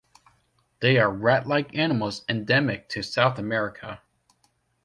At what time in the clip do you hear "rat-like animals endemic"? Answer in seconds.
1.13-2.89